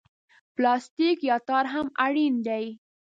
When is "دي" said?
2.47-2.65